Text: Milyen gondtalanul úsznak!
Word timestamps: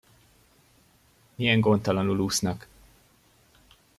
Milyen 1.35 1.59
gondtalanul 1.59 2.19
úsznak! 2.19 2.67